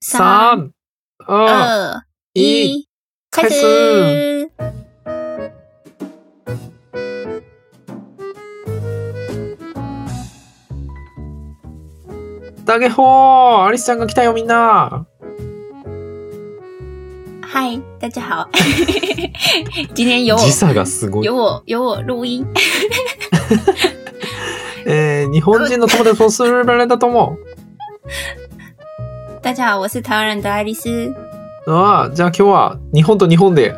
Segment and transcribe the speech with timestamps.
[0.00, 0.70] 三、
[1.26, 2.86] 二、二、一，一，
[3.32, 4.48] 开开始始。
[12.64, 15.04] 大家好，アリスちゃんが来たよみんな。
[17.42, 18.48] 嗨，大家好，
[19.96, 21.34] 今天有我時差がすごい有。
[21.34, 22.46] 我有我录音。
[24.86, 27.36] えー、日本人の友達をするられたと思
[29.48, 30.90] 大家好，我是台湾人的爱丽丝。
[30.90, 31.14] う。
[31.72, 33.74] ああ、じゃあ今日は日本と日本で、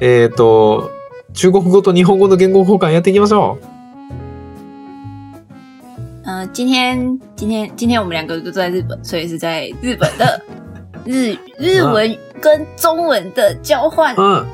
[0.00, 0.90] えっ、と、
[1.32, 3.64] 中国語と日本語の言語交換やっていきましょう。
[6.24, 10.42] 嗯、今天今天今天我们两个都在日本，所以是在日本的
[11.06, 14.16] 日日文跟中文的交换。
[14.16, 14.44] うん。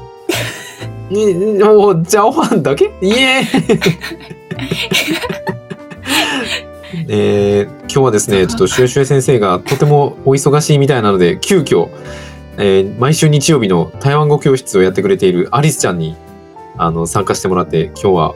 [1.09, 1.32] に
[1.65, 3.80] もう交換だけイエーイ
[7.11, 11.89] えー、今日はですね、ちょっとシュエシュエ先生がとてもお忙しいみたいなので、急遽、
[12.59, 16.16] えー毎週日曜日の台湾語教室をやってくれているアリスちゃんに
[16.77, 18.35] あの参加してもらって、今日は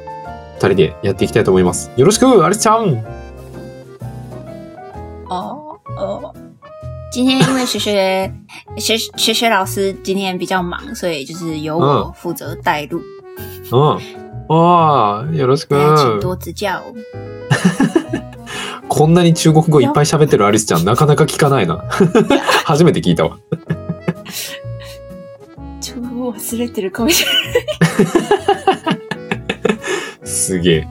[0.54, 1.90] 二人でやっていきたいと思います。
[1.96, 3.04] よろしく、アリスちゃん
[5.28, 6.32] 哦哦，
[7.12, 8.32] 今天因为学学
[8.80, 13.02] 学学学老师今天比较忙，所以就是由我负责带路，
[13.70, 13.98] うん。
[14.48, 16.82] ああ、よろしく请多指教。
[18.94, 21.82] こんなに中国語いっぱい喋ってるアリスちゃん、なかなか聞かないな。
[22.66, 23.38] 初めて聞いたわ。
[25.80, 28.98] ちょっと忘れてるかもしれな
[30.26, 30.28] い。
[30.28, 30.88] すげえ。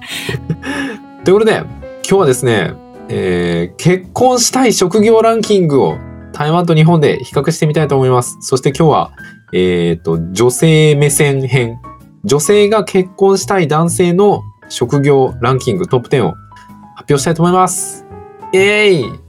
[1.24, 1.70] ということで、今
[2.04, 2.74] 日はですね、
[3.10, 6.00] えー結婚したい職業ランキングを
[6.34, 8.36] 台湾と日本で比較してみたいと思います。
[8.42, 9.12] そして今日は、
[9.54, 11.80] えっ、と、女性目線編。
[12.24, 16.34] 女性が結婚したい男性の職業ランキングトップ10を
[17.01, 18.05] 発表したいと思います。
[18.53, 19.21] イエーイ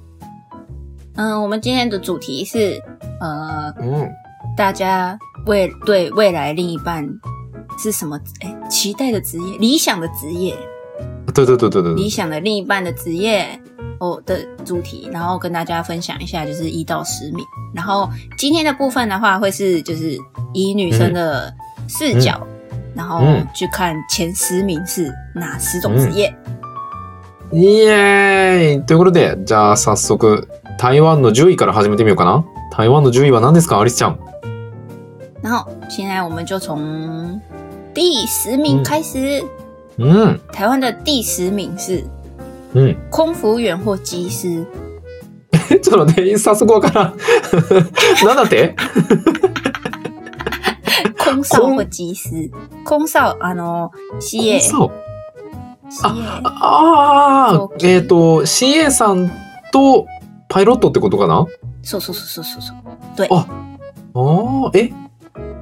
[1.16, 2.82] 嗯，我们今天的主题是
[3.20, 4.10] 呃，うん。
[4.56, 7.08] 大家未对未来另一半
[7.78, 8.20] 是什么？
[8.42, 10.56] 哎，期待的职业，理想的职业，
[11.34, 12.10] 对对对对对理对。
[12.10, 13.48] 想的另一半的职业
[14.00, 17.46] 哦的主题，然后跟大家分享一下，就是一到十名。
[17.76, 20.18] 然后今天的部分的话，会是就是
[20.54, 21.54] 以女生的
[21.88, 22.42] 视角，
[22.96, 26.36] 然后嗯去看前十名是哪十种职业。
[27.53, 30.49] イエーイということで、じゃあ早速、
[30.79, 32.45] 台湾の10位から始めてみようかな。
[32.71, 34.19] 台湾の10位は何ですかアリスちゃん？
[35.43, 37.41] 然后现在我们就从
[37.93, 39.45] 第十名嗯开始。
[39.99, 40.41] うん。
[40.53, 42.03] 台湾的第十名是
[42.75, 42.97] うん。
[43.11, 44.65] 空服员或机师。
[45.71, 47.17] え ちょっと待って、早速わからん。
[48.25, 48.75] なんだって？
[51.19, 52.51] 空少或机师，
[52.85, 55.12] 空少あの CA そう。
[56.03, 59.31] ああそう、えっ、と、CA さん
[59.73, 60.07] と
[60.49, 61.47] パイロットってことかな？
[61.83, 62.77] そうそうそうそうそう
[63.17, 63.47] 对あ
[64.15, 64.91] ああ、え？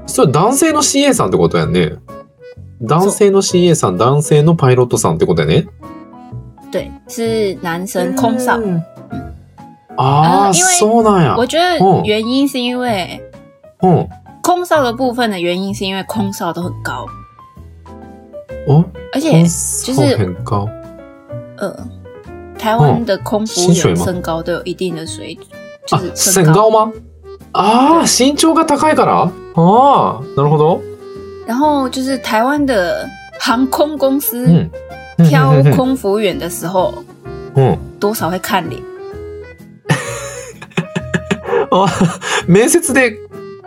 [0.06, 1.94] それ男性の CA さんってことやんね。
[2.82, 5.66] 男性の CA さん、男性のパイロットさんってことやね。
[6.72, 8.56] 对，是男生空少。
[8.58, 8.82] うん
[9.96, 11.36] ああ、そうなんや。
[11.36, 13.20] 我觉得哦原因是因为
[13.82, 14.08] うん。
[14.42, 17.04] 空少的部分的原因是因为空少都很高，
[18.66, 20.66] お而且そう変か。
[21.58, 21.74] 呃，
[22.58, 25.36] 台湾的空服员身高都有一定的水
[25.86, 26.92] 准，就あ、是身高吗
[27.52, 30.80] ああ、身長が高いからああ、なるほど。
[31.46, 33.08] 然后就是台湾的
[33.40, 34.70] 航空公司うん。
[35.28, 36.94] 挑空服员的时候，
[37.56, 37.78] うん。
[37.98, 38.80] 多少会看脸。
[41.72, 41.86] あ、
[42.46, 43.16] 面接で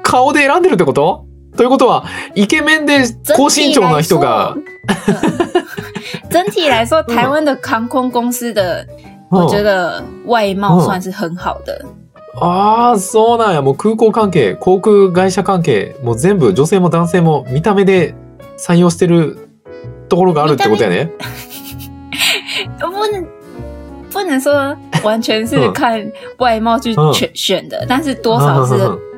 [0.02, 1.25] 顔で選んでるってこと？
[1.56, 2.06] ということは、
[2.36, 3.03] イケメンで
[3.36, 4.56] 高身長な人が、
[6.30, 8.88] 整体来说，台湾的航空公司的，
[9.30, 11.86] 我觉得外貌算是很好的。
[12.36, 13.62] ああ、そうなんや。
[13.62, 18.16] もう空港関係、航空会社関係、もう全部女性も男性も見た目で
[18.58, 19.38] 採用してる
[20.09, 21.12] ところがあるってことやね。
[22.80, 23.24] 不能
[24.12, 26.94] 不能说完全是嗯看外貌去
[27.36, 28.74] 选的，但是多少是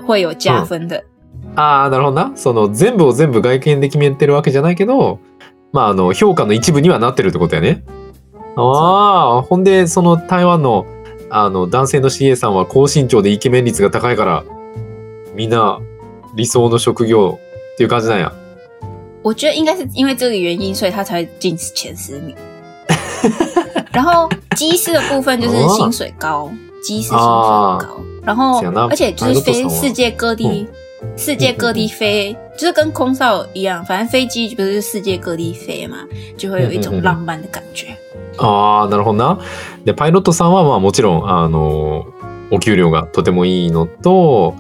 [0.06, 1.02] 会有加分的。
[1.56, 2.32] ああ、なるほどな。
[2.36, 5.20] その全部を全部外見で決めてるわけじゃないけど、
[5.72, 7.84] まああの評価の一部にはなってるってことやね。
[8.56, 10.86] ああ、ほんでその台湾の
[11.30, 14.44] あの男性の CA さんは高身長でイケメン率が高いから、
[15.34, 15.80] みんな
[16.36, 17.40] 理想の職業
[17.74, 18.32] っていう感じなんや。
[19.24, 22.36] 我觉得应该是因为这个原因，所以他才会进前十名。
[23.92, 26.52] 然后机师的部分就是薪水高，
[26.84, 27.88] 机师薪水高，
[28.24, 30.68] 然后而且就是飞世界各地，
[31.18, 35.98] 世界各地飞，就是跟空少一样，反正飞机不是世界各地飞嘛，
[36.38, 37.88] 就会有一种浪漫的感觉。
[38.38, 39.40] ああ、なるほどな。
[39.86, 42.06] で、パイロットさんはまあもちろん、あの、
[42.52, 44.56] お給料がとてもいいのと、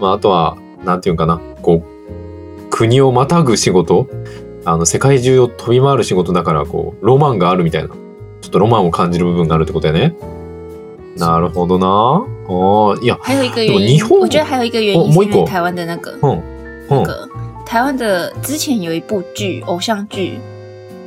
[0.00, 4.08] まあ、あとは、なんていうかな、こう、国をまたぐ仕事、
[4.64, 7.94] あの、世界中を飛び回る仕事だから、こう、ロマンがあるみたいな、ちょ
[8.48, 10.14] っとロマンを感じる部分があるってことやね。
[11.16, 12.24] なるほどな。
[12.48, 16.42] 哦，呀，还有一个原因日，本我觉得还有一個是因为台湾的那个嗯
[16.90, 17.28] 嗯那个
[17.64, 20.38] 台湾的之前有一部剧偶像剧，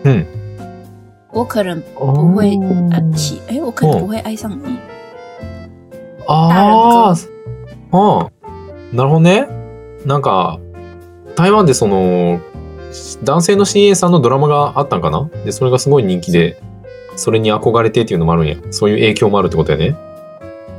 [0.03, 0.25] 嗯，
[1.31, 2.57] 我可能不会
[3.61, 4.77] 我可能不会爱上你。
[6.27, 7.15] ああ、
[7.91, 8.29] うん。
[8.93, 9.47] なるほどね。
[10.05, 10.59] なんか、
[11.35, 12.39] 台湾でその、
[13.23, 15.29] 男性の CA さんのドラマがあったんかな？
[15.45, 16.57] で、それがすごい人気で、
[17.17, 18.55] それに憧れてっていうのもあるんや。
[18.71, 19.95] そういう影響もあるってことやね。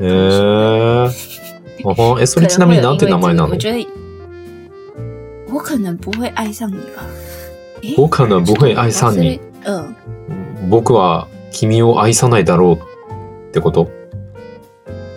[0.01, 1.11] へえ。
[1.85, 3.51] あはえ、それちなみになんて名前なの？
[3.51, 3.87] 我觉得
[5.51, 7.05] 我可能不会爱上你吧。
[7.83, 9.41] 诶我可能不会愛上你。
[9.65, 9.95] 嗯，
[10.69, 13.89] 僕は君を愛さないだろうってこと？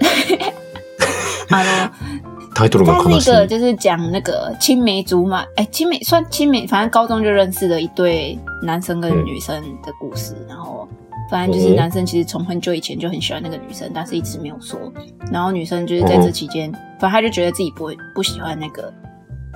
[1.49, 1.91] 啊咯，
[2.53, 3.47] タイトルが它悲しい。
[3.47, 10.87] 就是讲那个青梅竹马，哎，青梅算青梅，反正高中就认识的一对男生跟女生的故事，然后。
[11.31, 14.77] 反正就是哦男生其实从很久以前就很喜欢那个女生，但是一直没有说。
[15.31, 16.69] 然后女生就是在这期间，
[16.99, 18.93] 反正她就觉得自己不会不喜欢那个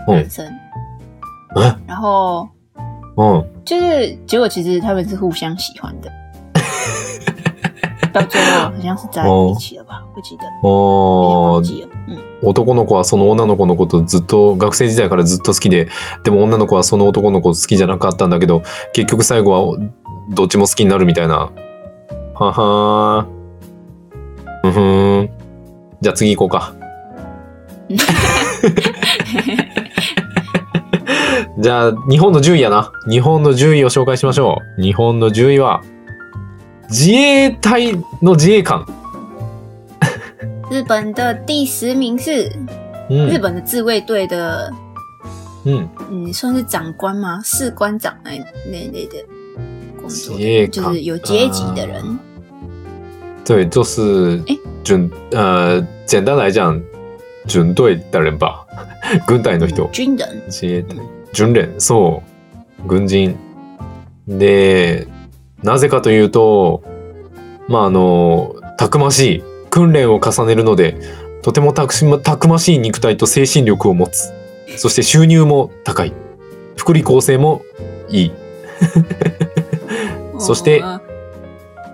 [0.08, 0.48] 男生，
[1.56, 2.48] え然后
[3.18, 3.46] うん。
[3.66, 6.12] 就是结果其实他们是互相喜欢的，
[8.14, 10.04] 到最后好像是在一起了吧？
[10.14, 11.90] 不记得，有点忘あー记了。
[12.08, 14.88] 嗯，男の子はその女の子のことずっと学生。
[14.88, 15.88] 時代からずっと好きで
[16.24, 18.62] でも女の子はその男の子好きじゃなかったんだけど
[18.94, 19.78] 結局最後は
[20.30, 21.50] どっちも好きになるみたいな
[22.36, 23.28] ははー。
[24.66, 25.22] うんふー。
[25.24, 25.30] ん
[26.02, 26.74] じゃあ次行こうか。
[31.58, 32.92] じゃあ日本の10位やな。
[33.10, 34.82] 日本の10位を紹介しましょう。
[34.82, 35.82] 日本の10位は
[36.90, 38.86] 自衛隊の自衛官。
[40.70, 42.18] 日本的第十名。
[42.18, 42.52] 是
[43.10, 43.30] うん。
[43.30, 44.74] 日本的自卫队的，
[45.64, 45.90] うん。
[46.10, 47.40] 嗯，算是长官吗？
[47.44, 48.14] 士官长？
[48.24, 48.32] 那
[48.66, 49.24] 那类的
[50.06, 52.20] 工作自衛官就是有阶级的人。
[53.44, 56.82] 对，就是诶军呃，简单来讲，
[57.48, 58.66] 军队的人吧，
[59.28, 60.28] 軍隊の人、军人，
[61.34, 62.24] 軍人、そ
[62.84, 63.36] う、 軍人。
[64.28, 65.08] で、
[65.62, 66.82] なぜかというと、
[67.68, 70.98] まああの、たくましい訓練を重ねるので、
[71.44, 74.32] とてもたくしたくましい肉体と精神力を持つ。
[74.78, 76.14] そして収入も高い。
[76.76, 77.62] 福利厚生も
[78.10, 78.32] いい。
[80.46, 81.00] そして哦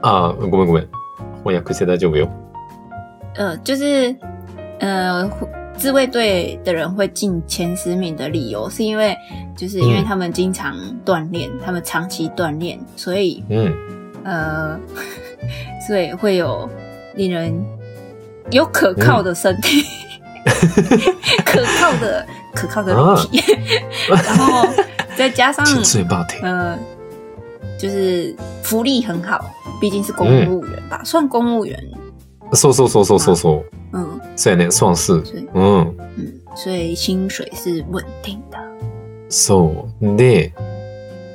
[0.02, 0.88] あー、ごめんごめん。
[1.44, 2.30] 翻訳して大丈夫よ。
[3.36, 4.16] 呃，就是
[4.80, 5.30] 呃，
[5.78, 9.16] 自卫队的人会进前十名的理由，是因为
[9.56, 10.76] 就是因为嗯他们经常
[11.06, 13.74] 锻炼，他们长期锻炼，所以うん。
[14.24, 14.80] 呃，
[15.88, 16.70] 所以会有
[17.16, 17.52] 令人
[18.52, 19.84] 有可靠的身体，
[21.44, 23.42] 可靠的可靠的肉体，
[24.10, 24.68] 然后
[25.16, 25.66] 再加上。
[26.44, 26.78] 呃，
[27.82, 29.44] 就是福利很好，
[29.80, 31.76] 毕竟是公务员吧，算公务员，
[32.54, 33.98] そうそうそうそうそうそう。
[33.98, 35.26] 嗯そうやね、算是。
[35.26, 35.98] 所以うん。
[36.16, 38.58] 嗯，所以薪水是稳定的。
[39.30, 40.16] そう。
[40.16, 40.54] で、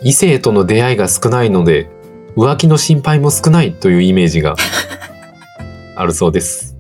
[0.03, 1.91] 異性との出会いが少ないので、
[2.37, 4.55] 浮気の心配も少ないというイメージが
[5.97, 6.77] あるそうです。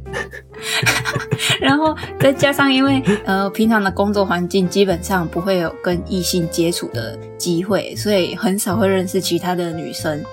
[1.65, 10.23] 然后再加上，因为呃，平常的工作环境基本上不会有跟异性接触的机会，所以很少会认识其他的女生。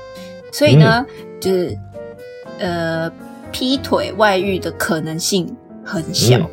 [0.52, 1.04] 所以呢，
[1.40, 1.78] 就是
[2.58, 3.10] 呃，
[3.52, 6.48] 劈腿外遇的可能性很小，嗯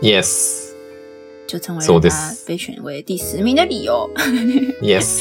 [0.00, 0.70] Yes.
[1.46, 4.10] 就成为そうで了他す被选为第十名的理由。
[4.82, 5.20] Yes.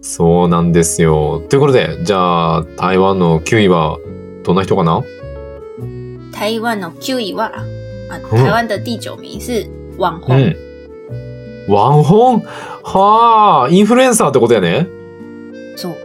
[0.00, 1.40] そうなんですよ。
[1.48, 3.98] ということで、じゃあ、台湾の9位は
[4.42, 5.02] どんな人かな
[6.37, 7.51] 台湾の9位は
[8.09, 9.65] 啊，嗯台湾的第九名是
[9.97, 10.35] 网红。
[10.35, 10.55] うん。
[11.67, 12.43] ワンホン
[12.83, 14.87] はあ、インフルエンサーってことやね。
[15.75, 15.95] そう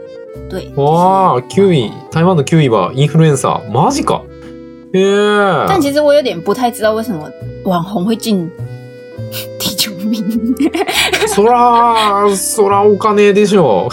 [0.51, 1.93] 对，わあ、9位。
[2.11, 3.71] 台湾の9位はインフルエンサー。
[3.71, 4.23] マジか。
[4.93, 5.67] へえ。
[5.69, 7.31] 但其实我有点不太知道为什么
[7.65, 8.51] 网红会进
[9.59, 10.23] 第九名。
[11.29, 13.89] そら、そらお金でしょ。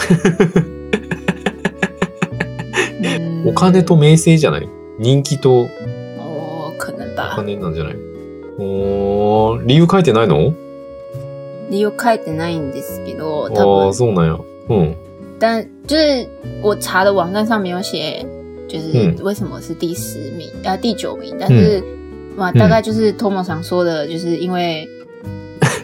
[3.02, 4.68] 嗯 お金と名声じゃない？
[4.98, 5.68] 人気と
[7.26, 7.36] お吧。
[7.36, 7.96] 金なんじゃない？
[8.58, 10.52] おー理由書いてないの？
[11.70, 14.40] 理由書いてないんですけど、ああ、多分，そうなんや。
[14.68, 14.94] うん。
[15.38, 16.28] 但就是
[16.62, 18.24] 我查的网站上没有写，
[18.68, 20.48] 就是嗯为什么是第十名？
[20.64, 21.82] 啊第九名，但是
[22.36, 24.86] 嘛，大概就是 Tomo 想说的，就是因为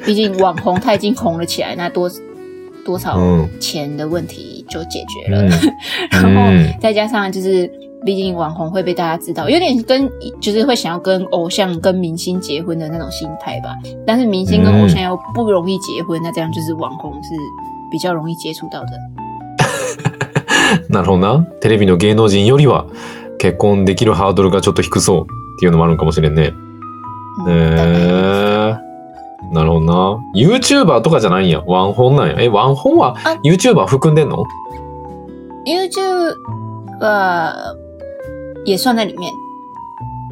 [0.05, 2.11] 毕竟网红他已经红了起来，那多
[2.85, 3.49] 多少うん。
[3.61, 5.43] 钱的问题就解决了。
[5.43, 5.51] うん。
[6.11, 7.71] 然后嗯再加上就是
[8.07, 10.09] 毕竟网红会被大家知道，有点跟
[10.41, 13.77] 就是会想要跟偶像、跟明星结婚的那种心态吧。
[14.07, 17.31] 但是明星跟偶像又不容易结婚，那这样就是网红是
[17.91, 18.93] 比较容易接触到的。
[20.89, 21.45] なるほどな。
[21.61, 22.87] テレビの芸能人よりは
[23.39, 25.25] 結婚できるハードルがちょっと低そうっ
[25.59, 26.53] ていうのもあるのかもしれんね。
[27.45, 27.53] 嗯へ
[28.73, 28.77] え。
[29.53, 30.19] なるほどな。
[30.35, 31.61] YouTuber とかじゃないんや。
[31.67, 32.37] ワンホンなんや。
[32.41, 34.45] え、ワンホンはあ YouTuber 含んでんの
[35.67, 36.35] ？YouTube
[37.01, 37.77] 呃
[38.67, 39.33] 也算在里面，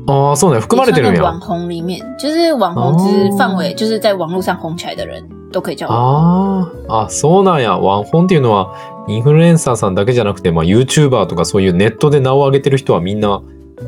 [0.07, 0.63] ああ、そうなんや。
[0.63, 1.41] 含まれてるんや网。
[1.41, 6.69] 红里面，就是网红之范围，就是在网络上红起来的人都可以叫网红。
[6.89, 7.79] ああ、あ、そうなんや。
[7.79, 8.75] ワンホンっていうのは、
[9.09, 13.41] インフルエンサーさんだけじゃなくて、まあ、YouTuber とかそういうネットで名を上げてる人はみんな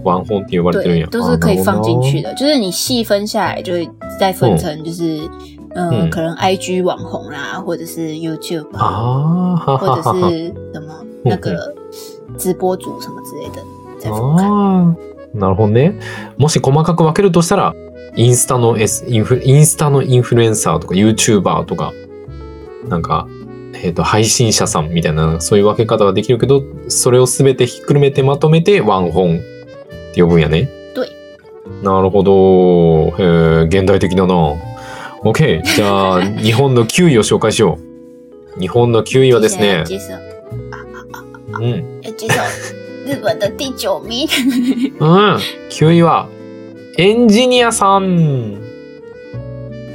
[0.05, 2.31] ワンホンって呼ばれてるん对や。，都是可以放进去的。
[2.31, 2.35] 的。
[2.35, 5.29] 就是你细分下来，就会再分成，就是
[5.75, 9.97] 嗯、可能 IG 网红啦，或者是 YouTube 啊，或者。
[9.97, 11.75] 是什么那个
[12.39, 13.63] 直播主什么之类的，
[14.05, 15.99] ああ、なるほどね。
[16.37, 17.75] もし細かく分けるとしたら、
[18.17, 21.93] インスタの S、インフインスタのインフルエンサーとか YouTuber とか、
[22.89, 23.29] なんか、
[23.83, 30.71] えっ、と、配信者さんみたいな、そういう分け方はできるけど、それをすべてひっくるめてまとめてワンホンって呼ぶんやね。
[30.95, 31.11] 对。
[31.83, 33.09] なるほど。
[33.19, 34.35] へえ、現代的だな。
[35.23, 35.63] OK。
[35.63, 37.79] じゃあ、 日本の9位を紹介しよ
[38.57, 38.61] う。
[38.61, 39.85] 日本の9位はですね、
[41.61, 42.01] うん。
[43.07, 44.27] 日本的第九名，
[44.99, 45.39] うん。
[45.71, 46.29] 9位は、
[46.99, 48.61] エンジニアさん。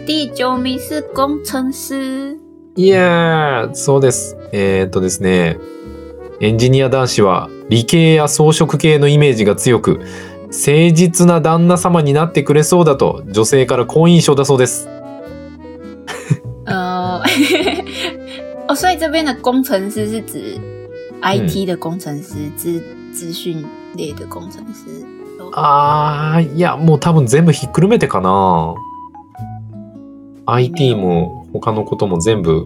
[0.08, 2.38] 第九名是工程师。
[2.78, 4.38] いやー、そうです。
[4.54, 5.58] えーっとですね、
[6.40, 10.00] エンジニア男子は理系や装飾系のイメージが強く、
[10.48, 14.88] 誠実な旦那様になってくれそうだと女性から好印象だそうです。
[16.66, 17.22] 呃，
[18.70, 20.58] 哦，所以这边的工程师是指
[21.22, 23.66] IT 的工程师，资资讯
[23.96, 25.06] 类的工程师。
[25.54, 28.76] あー、いや、もう多分全部ひっくるめてかな。
[30.46, 32.66] IT も他のことも全部、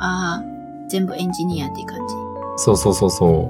[0.00, 0.42] 啊，
[0.88, 2.14] 全部 engineer 的感じ。
[2.56, 3.48] そうそうそうそ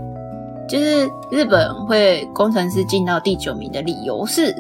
[0.69, 4.55] 就是日本会工程师进到第九名的理由是。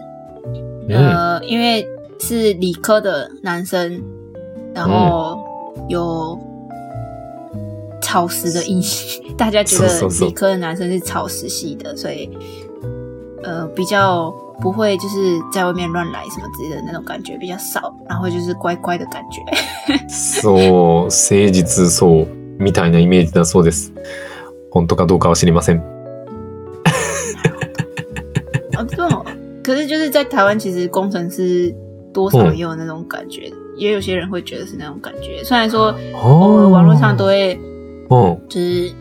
[0.88, 1.86] 呃，因为
[2.20, 4.02] 是理科的男生，
[4.74, 5.38] 然后
[5.88, 6.38] 有
[8.04, 12.28] 草食的印象， 大家觉得理科的男生是草食系的，所以
[13.42, 14.30] 呃比较
[14.60, 19.40] 不会就是在外面乱来什么之类的那种感觉比较少，然后就是乖乖的感觉。
[20.08, 22.26] そう、誠実そう、
[22.58, 23.90] みたいなイメージだそうです。
[24.70, 25.80] 本当かどうかは知りません。
[28.76, 29.24] 哦，这种
[29.62, 31.74] 可是就是在台湾，其实工程师
[32.12, 35.42] 多少也有那种感觉，也有些人会觉得是那种感觉。
[35.42, 37.58] 虽然说偶尔网络上都会
[38.08, 38.48] うん。
[38.48, 38.92] 就是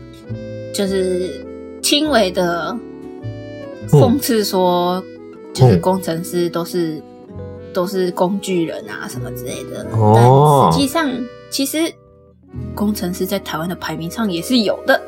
[0.72, 1.46] 就是
[1.82, 2.76] 轻微的
[3.88, 5.02] 讽刺说，
[5.52, 7.02] 就是工程师都是、
[7.72, 11.08] 都是工具人啊什么之类的，哦但实际上
[11.50, 11.92] 其实
[12.74, 15.00] 工程师在台湾的排名上也是有的。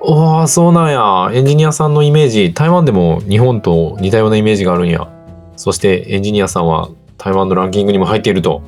[0.00, 1.30] おー、そうなんや。
[1.32, 5.06] エンジニアさんのイメージ、台湾でも日本と似たようなイメージがあるんや。
[5.54, 6.88] そしてエンジニアさんは
[7.18, 8.62] 台湾のランキングにも入っていると。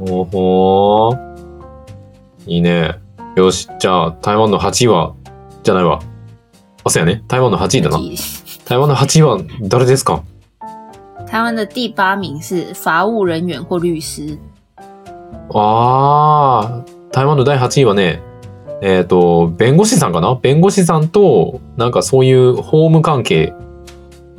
[0.00, 1.18] おほー。
[2.46, 2.98] いいね。
[3.34, 5.14] よし、じゃあ台湾の8位は、
[5.62, 6.02] じゃないわ。
[6.84, 7.22] あ、そうやね。
[7.28, 7.98] 台湾の8位だな。
[8.66, 10.22] 台湾の8位は誰ですか？
[11.26, 14.38] 台湾的第八名是法务人员或律师，
[15.54, 18.20] あー、台湾の第8位はね、
[18.82, 20.34] えっ、と、弁護士さんかな？
[20.34, 23.54] 弁護士さんと、なんかそういう法務関係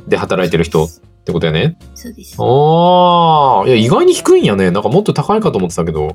[0.06, 0.88] で働いてる人っ
[1.24, 1.76] てことやね。
[1.96, 2.36] そうです。
[2.38, 4.70] ああ、いや、意外に低いんやね。
[4.70, 6.14] なんかもっと高いかと思ってたけど。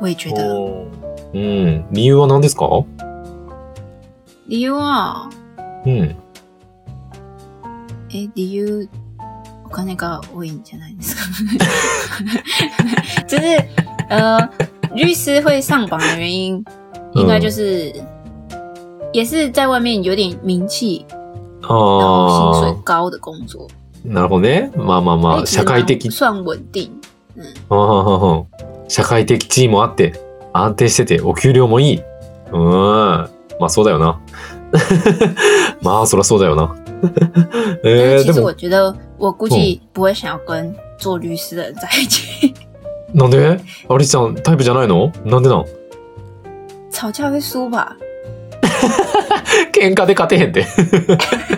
[0.00, 0.86] 我也觉得，
[1.34, 1.84] うん。
[1.92, 2.84] 理由は何ですか？
[4.48, 5.28] 理由は
[5.86, 6.16] うん。
[8.12, 8.88] え理由
[9.64, 11.22] お金が多いんじゃないですか？
[13.28, 13.44] 就是
[14.08, 14.48] 呃，
[14.96, 16.64] 律师会上榜的原因，
[17.14, 17.92] 应该就是、
[19.12, 21.06] 也是在外面有点名气，
[21.60, 23.68] 然后薪水あ高的工作，
[24.04, 24.72] あ、なるほどね。
[24.76, 26.90] まあまあまあ、社会的蛮，算稳定。
[27.36, 28.46] 嗯，
[28.88, 30.12] 社会的地位もあって、
[30.52, 32.02] 安定してて、お給料もいい。
[32.52, 32.70] うん。
[33.58, 34.20] まあそうだよな。
[35.82, 36.74] まあそらそうだよな。
[37.02, 37.10] 但
[37.84, 42.54] えー、我觉得我估计不会想要跟做律师的人在一起，
[43.14, 43.58] なんで？
[43.88, 45.10] アリスちゃんタイプじゃないの？
[45.24, 45.64] なんでなん？
[46.92, 47.96] 吵架会输吧？
[49.72, 50.66] 喧嘩で勝てへんって。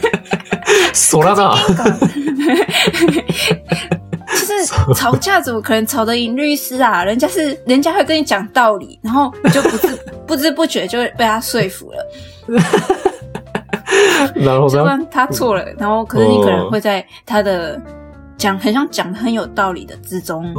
[0.94, 1.54] そらな。
[4.31, 7.03] 就是 吵架怎么可能吵得赢律师啊？
[7.03, 9.87] 人家是人家会跟你讲道理，然后你就不知
[10.25, 11.97] 不知不觉就被他说服了。
[14.35, 14.69] なるほどな。
[14.69, 17.79] 就算他错了，然后可是你可能会在他的
[18.37, 20.53] 讲很像讲的很有道理的之中，你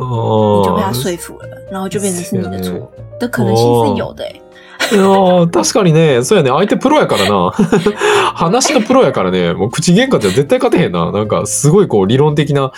[0.65, 4.43] 就被他说服了，然后就变成是你的错的可能性是有的、欸。
[4.91, 7.50] いやー確かにね、そうやね、相手プロやからな。
[8.35, 11.12] 話のプロやからね、もう口喧嘩じゃ絶対勝てへんな。
[11.12, 12.73] なんか、すごいこう、理論的な、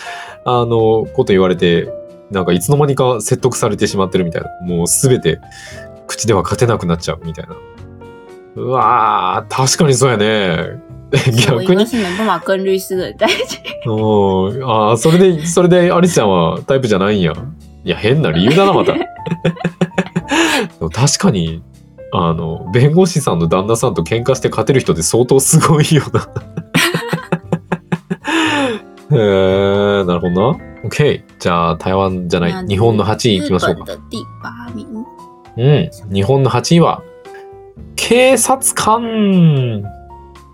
[0.45, 1.89] あの、こと言われて、
[2.31, 4.49] なんか、いつの間にか説得されてしまってるみたいな。
[4.61, 5.39] もうすべて、
[6.07, 7.55] 口では勝てなくなっちゃうみたいな。
[8.55, 10.79] うわー、確かにそうやね。
[11.47, 11.67] 逆に。
[14.63, 17.33] ああ、それで、それで、アリスちゃんはタイプじゃないんや。
[17.83, 18.93] いや、変な理由だな、また。
[20.91, 21.63] 確かに、
[22.11, 26.27] あの、弁護士さんの旦那さんと喧嘩して勝てる人って相当すごいよな。
[29.12, 30.59] へえ、なるほどな。
[30.83, 31.24] OK。
[31.39, 33.93] じゃあ、台湾じゃない、日本の8位行きましょうか。
[35.57, 35.89] うん。
[36.12, 37.01] 日本の8位は、
[37.95, 39.83] 警察官。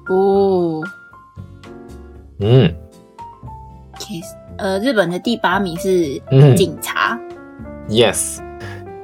[0.10, 0.82] 哦
[2.40, 2.76] うん。
[4.58, 6.56] 呃，日本的第八名是うん。
[6.56, 7.20] 警察。
[7.90, 8.44] Yes.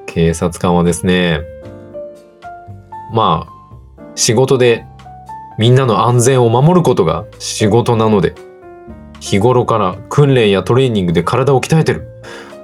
[0.05, 1.41] 警察官はですね、
[3.13, 3.53] まあ、
[4.15, 4.85] 仕事で
[5.57, 8.33] みんなの安全を守ることが仕事なので、
[9.19, 12.07] 日頃から訓練やトレーニングで体を鍛えてる。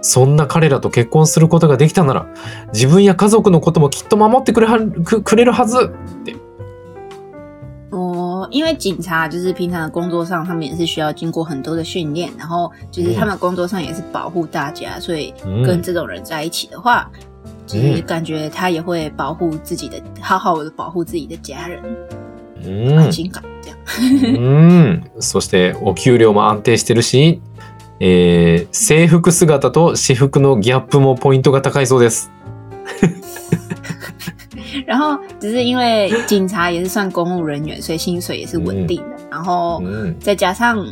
[0.06, 2.28] そんな彼らと結婚することができたなら、
[2.74, 5.94] 自分や家族のこともきっと守ってくれはくくれるはず。
[7.92, 17.10] 哦，因为警察就是平常的工作上，他们也是需要经过很多的训练，然后就是他们工作上也是保护大家，所以うん跟这种人在一起的话，
[17.66, 21.82] 就是感觉他也会保护自己的，好好的保护自己的家人，
[22.66, 23.42] うん安心感
[24.00, 25.04] うん。
[25.20, 27.42] そしてお給料も安定してるし、
[28.00, 32.32] えー制服姿と私服のギャップもポイントが高いそうです。
[34.88, 40.20] 然后只是因为警察也是算公务人员，所以薪水也是稳定的，然后うん。
[40.20, 40.86] 再加上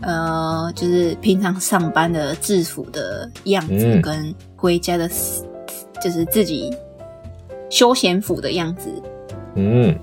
[0.00, 5.08] 呃，就是平常上班的制服的样子，嗯跟回家的，
[6.02, 6.74] 就是自己
[7.70, 8.90] 休闲服的样子
[9.54, 9.98] うん。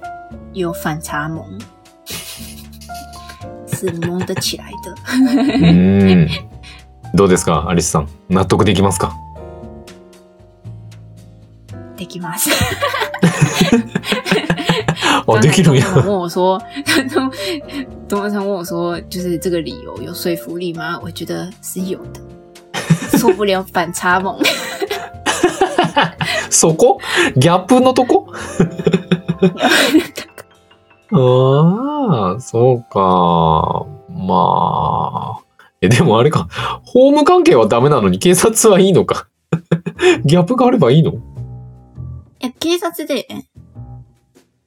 [0.54, 1.46] 有反差萌，
[3.84, 4.96] 是萌得起来的。
[5.12, 5.15] う
[6.26, 6.30] ん。
[7.13, 8.08] どうですかアリスさん？
[8.30, 9.12] 納得できますか？
[11.98, 12.50] できます。
[15.28, 15.84] あ、できるんや。
[15.86, 16.60] 刚才东东问我说，
[17.13, 17.30] 东
[18.08, 20.98] 东东问我说，就是这个理由有说服力吗？
[21.04, 22.22] 我觉得是有的，
[23.17, 24.39] 受不了反差萌。
[26.50, 26.98] そこ？
[27.36, 28.28] ギャップのとこ？
[31.13, 33.86] ああ、そうか。
[34.10, 35.43] まあ。
[35.82, 36.47] え、でもあれか。
[36.86, 39.28] 法務関係はダメなのに警察はいいのか。
[40.26, 41.13] ギャップがあればいいの？
[42.39, 43.28] え、警察で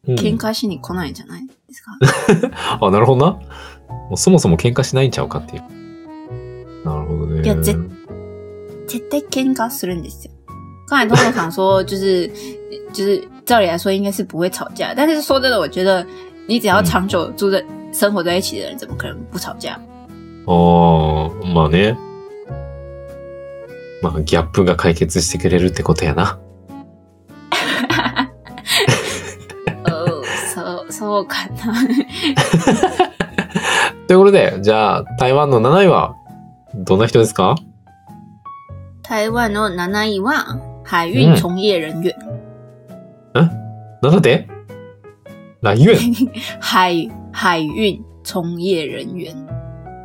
[0.07, 3.33] うん喧嘩しに来ないんじゃないですか、 あ、なるほどな。
[3.33, 3.41] も
[4.13, 5.63] うそもそも喧嘩しないんちゃうかっていう。
[6.85, 7.43] なるほどね。
[7.43, 7.77] いや絶
[8.87, 10.33] 絶対喧嘩するんですよ。
[10.89, 12.31] 刚才通通想说，就是
[12.95, 16.07] 就是照理来说应该是不会吵架，但是说真的，我觉得
[16.49, 19.79] 你只要长久住在、生活在一起的人，怎么可能不吵架？
[20.47, 21.97] ああ、まあね。
[24.03, 26.39] まあ、ギャップが解決してくれるってことやな。
[29.87, 30.23] 哦，
[30.55, 31.75] そうそうかな。
[34.07, 36.15] ということで、じゃあ、台湾の7位は、
[36.77, 37.57] どんな人ですか？
[39.03, 42.13] 台湾の7位は海運从業人員。
[43.35, 43.43] な
[44.11, 44.47] んだって
[45.67, 45.97] 来運
[46.61, 49.47] 海 海運從業人員。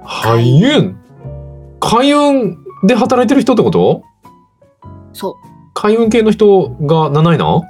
[0.03, 0.95] 海運
[1.79, 4.01] 海運で働いてる人ってこと？
[5.13, 5.33] そう。
[5.73, 7.57] 海運系の人が7位な？
[7.57, 7.61] ん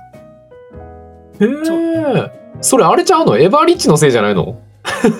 [1.43, 1.47] へ
[2.27, 2.32] え。
[2.62, 3.38] それあれちゃうの？
[3.38, 4.56] エヴァリッチのせいじゃないの？
[5.01, 5.17] そう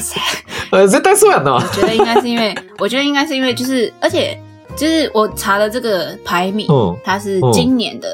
[0.00, 0.14] す。
[0.74, 1.60] え絶対そうやんな我。
[1.72, 4.38] 觉得应该是因为， 我觉得应该是因为就是，而且
[4.76, 6.98] 就是我查的这个排名，うん。
[7.04, 8.08] 它是今年的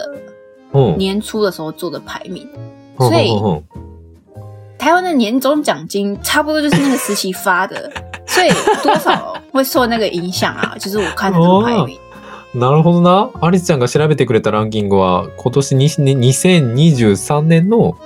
[0.72, 0.96] うん。
[0.98, 2.48] 年初的时候做的排名。
[2.54, 3.62] うん 所以
[4.78, 7.90] 台湾的年终奖金差不多就是那个时期发的，
[8.26, 8.48] 所以
[8.82, 10.74] 多少会受那个影响啊？
[10.80, 11.98] 就是我看的这个排名，
[12.54, 13.30] なるほどな。
[13.40, 17.96] アリスちゃんが調べてくれたランキングは、今年に2023年の、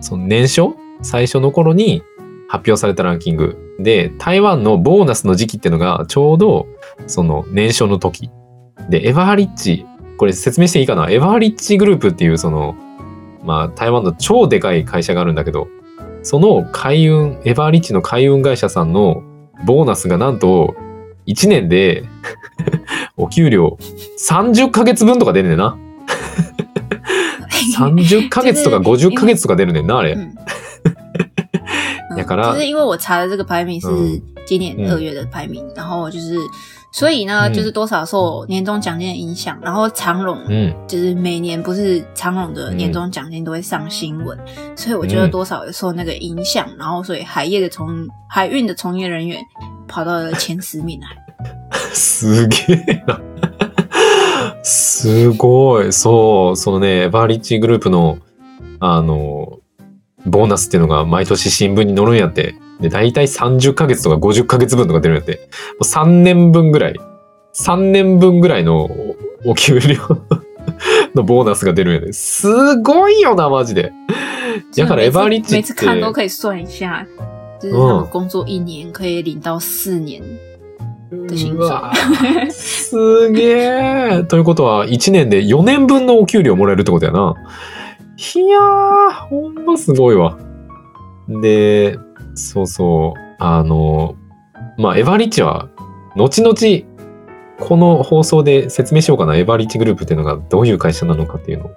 [0.00, 0.74] その年初？
[1.02, 2.02] 最初の頃に
[2.48, 3.74] 発表されたランキング。
[3.80, 6.66] で、台湾のボーナスの時期っていうのが、ちょうど、
[7.06, 8.30] その年初の時。
[8.88, 9.84] で、エヴァーリッチ、
[10.16, 11.10] これ説明していいかな？
[11.10, 12.76] エヴァーリッチグループっていう、その、
[13.46, 15.68] まあ、台湾の超でかい会社があるんだけど、
[16.22, 19.22] その海運、エヴァーリッチの海運会社さんの
[19.64, 20.74] ボーナスがなんと、
[21.26, 22.04] 1年で
[23.16, 23.78] お給料
[24.18, 25.76] 30ヶ月分とか出んねんな。
[27.78, 30.14] 30ヶ月とか50ヶ月とか出るねんな、あれ。
[30.14, 30.34] 嗯，
[32.16, 36.36] やから就是因为我查的这个排名是嗯今年月的排名，然后就是，
[36.95, 40.73] 所以呢，嗯就是多少受年终奖金的影响，然后长荣うん。
[40.87, 44.37] 就是每年不是长荣的年终奖金都会上新闻，
[44.75, 49.41] 所以我觉得嗯多少有受那个影响，然后所以海业的从海运的从业人员
[49.87, 51.07] 跑到了前十名来。
[51.93, 53.19] すげえな。
[54.63, 55.91] すごい。
[55.91, 58.19] そう、そのね、エバーリッチグループの、
[58.79, 59.59] あの、
[60.25, 62.53] ボーナスっていうのが毎年新聞に載るんやって。
[62.80, 65.32] で、大体30ヶ月とか50ヶ月分とか出るんやって。
[65.32, 65.38] も
[65.80, 66.96] う3年分ぐらい、
[67.54, 69.16] 3年分ぐらいのお
[69.50, 69.96] お給料
[71.14, 72.12] のボーナスが出るんやで。
[72.12, 73.92] すごいよな、マジで。
[74.76, 77.06] だからエバーリッチ每次って、看都可以算一下，
[77.60, 80.20] 就是他们工作一年可以领到四年。
[81.28, 83.42] 的薪水すげ
[84.18, 84.24] え。
[84.28, 87.34] ということは、1年で4年分のお給料もらえるってことやな。
[88.34, 90.36] いやー、ほんますごいわ。
[91.28, 91.96] で、
[92.36, 93.20] そうそう。
[93.38, 94.14] あの、
[94.78, 95.68] まあ、エヴァリッチは、
[96.16, 96.54] 後々、
[97.58, 99.36] この放送で説明しようかな。
[99.36, 101.70] エヴァリッチグループっていうのがどういう会社なのかっていうのを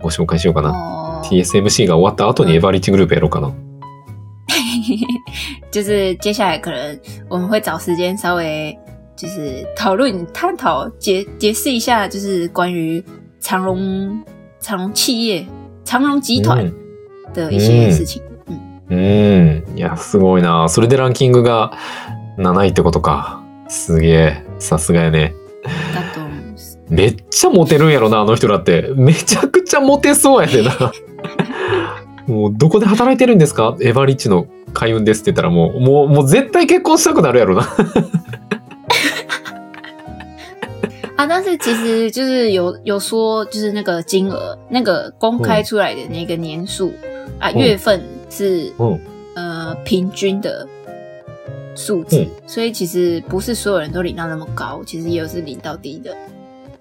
[0.00, 0.70] ご紹介しようかな。
[0.72, 3.52] 哦，TSMC が終わった後にエヴァリッチグループやろうかな。
[5.70, 8.76] 就是接下来可能我们会找时间稍微
[9.16, 13.02] 就是讨论、探讨、解解释一下，就是关于
[13.40, 14.22] 长荣
[14.60, 15.46] 长荣企业、
[15.84, 16.70] 长荣集团
[17.32, 18.22] 的一些事情。
[18.28, 18.33] 嗯，
[18.90, 19.64] うん。
[19.76, 20.68] いや、すごいな。
[20.68, 21.72] それでランキングが
[22.38, 23.42] 7位ってことか。
[23.68, 24.44] すげえ。
[24.58, 25.34] さすがやね。
[25.94, 26.78] だと思います。
[26.88, 28.90] めっちゃモテるんやろな、あの人らって。
[28.94, 30.92] めちゃくちゃモテそうやでな。
[32.26, 33.76] もう、どこで働いてるんですか？
[33.80, 37.68] エヴァリッチの開運ですって言ったらもう、もう、もう絶対結婚したくなるやろな。
[41.16, 46.92] 啊，但是其实就是有有说，就是那个金额，那个公开出来的那个年数、
[47.38, 48.02] 啊，嗯月份
[48.34, 48.98] 是、嗯。
[49.36, 50.66] 呃平均的
[51.74, 52.28] 数字，嗯。
[52.46, 56.16] 所以其实不是所有人都领到那么高，其实也有是领到低的，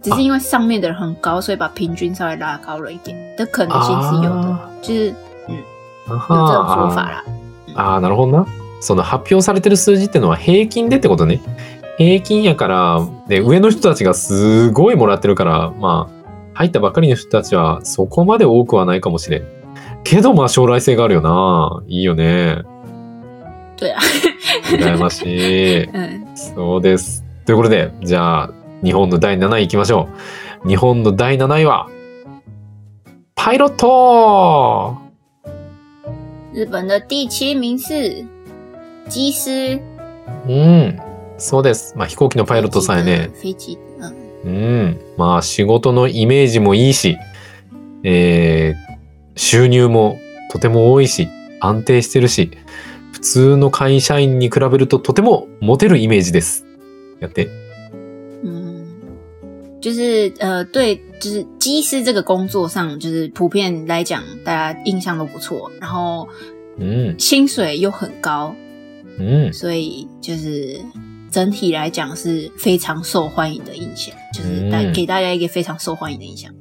[0.02, 3.18] 只是因为上面的人很高，所以把平均稍微拉高了一点。
[3.36, 5.54] 的可能性是有的，あ就是ー
[6.10, 7.24] 有这种说法啦。
[7.76, 8.46] あー、なるほどな。
[8.80, 11.40] その発表されてる数字ってのは平均でってことね。
[11.98, 19.44] 平均やから、で、上の人たちがすごいもらってるから、まあ、入ったばかりの人たちはそこまで多くはないかもしれん。
[20.04, 21.84] けどまあ将来性があるよな。
[21.88, 22.64] いいよね。
[23.78, 23.98] 对啊，
[24.78, 25.84] 羨ましい。
[25.92, 27.24] 嗯， そうです。
[27.46, 28.52] ということで、じゃあ、
[28.84, 30.08] 日本の第7位行きましょ
[30.64, 30.68] う。
[30.68, 31.90] 日本の第7位は、
[33.36, 34.98] パイロット
[36.54, 38.26] 日本的第七名是
[39.10, 39.82] 机师，
[40.48, 41.00] うん。
[41.38, 41.94] そうです。
[41.98, 43.32] まあ飛行機のパイロットさんやね。
[44.46, 45.00] うん。
[45.18, 47.18] まあ仕事のイメージもいいし、
[48.04, 48.93] えー
[49.36, 50.18] 収入も
[50.52, 51.28] とても多いし、
[51.60, 52.52] 安定してるし、
[53.12, 56.66] 普通の会社員に比べるととてもモテるイメージです。
[57.20, 57.48] やって。
[58.44, 58.86] 嗯，
[59.80, 66.28] 就是呃，对，就是机师这个工作上，就是普遍来讲，大家印象都不错，然后
[66.78, 67.16] うん。
[67.18, 68.54] 薪水又很高，
[69.20, 69.54] うん。
[69.54, 70.80] 所以就是
[71.32, 76.54] 整体来讲是非常受欢迎的印象，就是给大家一个非常受欢迎的印象。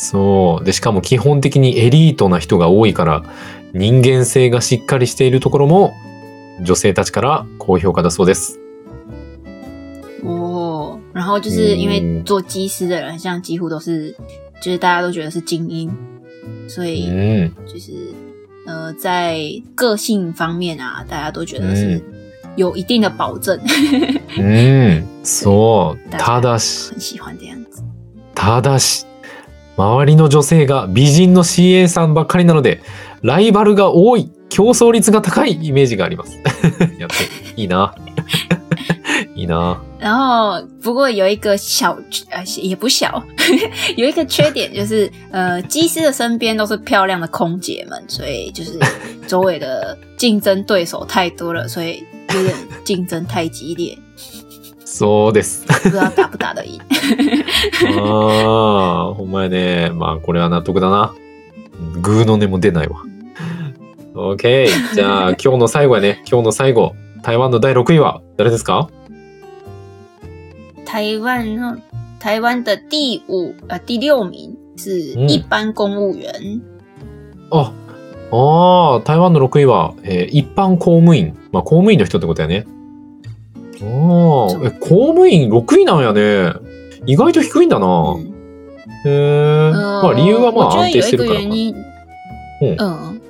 [0.00, 0.64] そう。
[0.64, 3.24] で、しかも基本的にエリートな人が多いから、
[3.74, 5.92] 人間性がしっかりしているところも、
[6.62, 8.60] 女性たちから高評価だそうです。
[10.22, 14.14] 哦，然后就是因为嗯做机师的人，像几乎都是，
[14.62, 15.90] 就是大家都觉得是精英，
[16.68, 17.52] 所う以ん。
[17.66, 17.92] 就是
[18.66, 19.40] 呃，在
[19.74, 22.02] 个性方面啊，大家都觉得是嗯
[22.54, 23.58] 有一定的保证，
[24.38, 25.02] うん。
[25.24, 26.10] そう。
[26.10, 27.82] ただし、很喜欢这样子。
[28.36, 29.04] ただし、
[29.78, 32.82] 周りの女性が美人の CA さんばっかりなので、
[33.22, 36.36] ライバルが多い、競争率が高いイメージがあります。
[36.98, 37.94] やって、いいな。
[39.36, 39.78] いいな。
[40.00, 41.92] 然后，不过有一个小
[42.30, 43.22] 呃也不小，
[43.96, 48.78] 有一个缺点就是呃，机师的身边都是漂亮的空姐们，所以就是
[49.28, 52.02] 周围的竞争对手太多了，所以
[52.34, 53.96] 有点竞争太激烈，
[54.98, 55.64] そうです。
[55.66, 56.80] 不知道打不打得赢。
[58.00, 59.90] ああ、ほんまやね。
[59.94, 61.14] まあ、これは納得だな。
[61.94, 62.96] うんグーの音も出ないわ。
[64.14, 64.66] OK。
[64.94, 66.22] じゃあ、今日の最後やね。
[66.28, 66.94] 今日の最後。
[67.22, 68.88] 台湾の第6位は誰ですか？
[70.84, 71.78] 台湾呢，
[72.18, 76.60] 台湾的第五呃第六名是嗯一般公务員。
[77.50, 77.72] あ、
[78.32, 81.36] ああ、台湾の6位は、えー一般公務員。
[81.52, 82.66] まあ、公務員の人ってことやね。
[83.80, 86.54] ああ、え、公務員6位なんやね。
[87.06, 87.86] 意外と低いんだな。
[87.86, 88.34] 嗯，
[89.04, 89.72] へえ。
[89.72, 91.42] 呃，まあ理由はま我觉得あ安定有一个してるからか。
[91.42, 91.74] 原因，
[92.60, 93.20] 嗯嗯，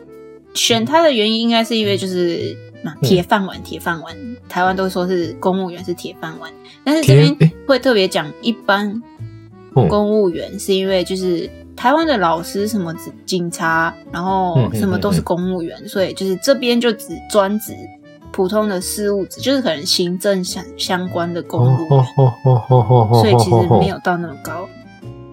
[0.54, 3.06] 选他的原因应该是因为就是嘛嗯。
[3.06, 4.14] 铁饭碗，铁饭碗，
[4.48, 6.50] 台湾都说是公务员是铁饭碗，
[6.82, 9.02] 但是这边会特别讲一般
[9.76, 9.88] 嗯。
[9.88, 17.74] 公务员，是因为就是台湾的老师什么警警察，然后什么都是公务员，所以就是这边就只专职
[18.38, 22.04] 普通的事务职，就是可能行政相相关的公务员，
[23.20, 24.68] 所以其实没有到那么高。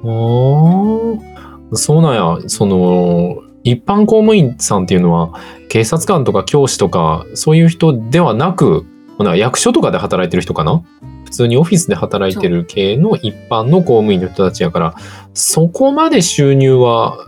[0.04, 2.40] おーそうなんや。
[2.48, 5.34] その、一般公務員さんっていうのは、
[5.70, 8.88] 警察官とか教師とか、そういう人ではなく、
[9.20, 10.82] まあ役所とかで働いてる人かな？
[11.26, 14.96] 普通にオフィスで働いてる系の一般の公務員の人たちやから、
[15.36, 17.20] そこまで収入は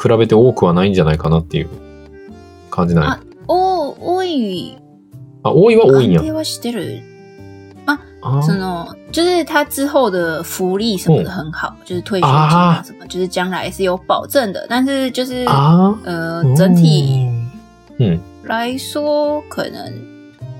[0.00, 1.68] 比べて多くはないんじゃないかなっていう
[2.70, 3.20] 感じなんや。
[3.48, 4.76] お多い
[5.46, 6.26] あ、多いは多いんや安。
[6.26, 7.02] 定はしてる。
[8.22, 14.66] あーその就是他之后的福利什么的很好，就是退休金啊什么，就是将来是有保证的。
[14.68, 17.28] 但是就是あ呃ー整体
[17.98, 18.20] うん。
[18.42, 19.92] 来说，可能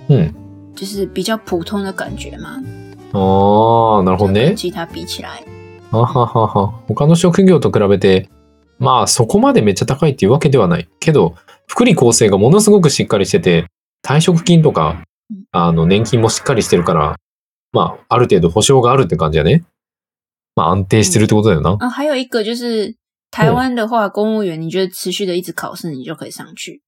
[0.09, 0.35] うん。
[0.77, 2.62] 就是比较普通的感觉嘛。
[3.12, 3.18] あ
[3.99, 4.57] あ、なるほどね跟。
[4.57, 5.42] 其他比起来，
[5.90, 6.72] あははは。
[6.87, 8.29] 他の職業と比べて、
[8.79, 10.87] まあそこまでめっちゃ高いっていうわけではない。
[11.01, 11.35] けど、
[11.66, 13.66] 福利厚生がものすごくしっかりしてて、
[14.07, 17.16] 退職金とかうん、あの、年金もしっかりしてるから、
[17.73, 19.64] まあ、ある程度保証があるって感じやね。
[20.55, 21.77] まあ、安定してるってことだよな。
[21.81, 22.97] 啊，还有一个就是
[23.33, 26.81] 台湾的话，公务员你就是持续的一直考试，你就可以上去，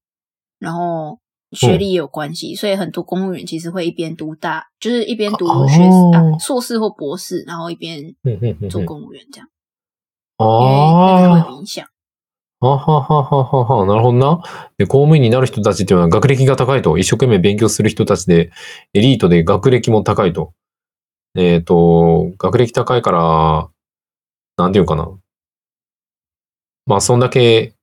[0.60, 1.18] 然后
[1.50, 5.82] 学历也有关系，所以很多公务员其实会一边读大，就是一边读学
[6.14, 8.14] 啊硕士或博士，然后一边
[8.70, 9.48] 做公務員这样，
[10.38, 11.84] 因为那个会あ有影响。
[12.60, 12.66] あ。
[12.66, 13.86] はははははは。
[13.86, 14.42] なるほどな。
[14.78, 18.50] で、公務員になる人たちっていうのは学歴が高いと、一生懸命勉強する人たちで、
[18.94, 20.52] エリートで学歴も高いと。
[21.36, 23.68] えっ、と、学歴高いから、
[24.56, 25.08] なんていうかな。
[26.86, 27.74] まあ、そんだけ、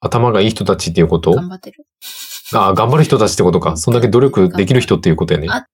[0.00, 1.32] 頭がいい人たちっていうこと？
[1.32, 1.84] 頑張ってる。
[2.54, 3.76] あ頑張る人たちってことか。
[3.76, 5.48] そんだけ努力できる人っていうことやね。
[5.50, 5.66] あ